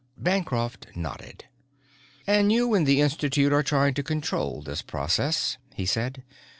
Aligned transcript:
Bancroft 0.17 0.87
nodded. 0.95 1.45
"And 2.25 2.51
you 2.51 2.73
in 2.73 2.85
the 2.85 3.01
Institute 3.01 3.53
are 3.53 3.61
trying 3.61 3.93
to 3.93 4.01
control 4.01 4.63
this 4.63 4.81
process," 4.81 5.59
he 5.75 5.85
said. 5.85 6.23